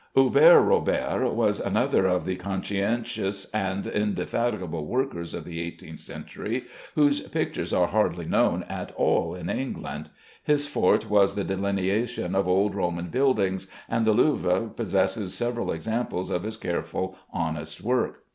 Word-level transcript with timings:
Hubert 0.15 0.61
Robert 0.63 1.33
was 1.35 1.59
another 1.59 2.07
of 2.07 2.25
the 2.25 2.35
conscientious 2.35 3.45
and 3.53 3.85
indefatigable 3.85 4.87
workers 4.87 5.35
of 5.35 5.43
the 5.43 5.61
eighteenth 5.61 5.99
century, 5.99 6.63
whose 6.95 7.21
pictures 7.27 7.71
are 7.71 7.85
hardly 7.85 8.25
known 8.25 8.63
at 8.63 8.91
all 8.95 9.35
in 9.35 9.47
England. 9.47 10.09
His 10.43 10.65
forte 10.65 11.05
was 11.05 11.35
the 11.35 11.43
delineation 11.43 12.33
of 12.33 12.47
old 12.47 12.73
Roman 12.73 13.09
buildings, 13.09 13.67
and 13.87 14.03
the 14.03 14.13
Louvre 14.13 14.71
possesses 14.75 15.35
several 15.35 15.71
examples 15.71 16.31
of 16.31 16.41
his 16.41 16.57
careful, 16.57 17.15
honest 17.31 17.81
work. 17.81 18.23